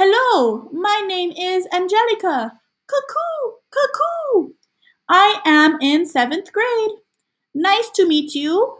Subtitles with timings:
[0.00, 2.52] Hello, my name is Angelica.
[2.86, 4.52] Cuckoo, cuckoo.
[5.08, 6.90] I am in seventh grade.
[7.52, 8.78] Nice to meet you.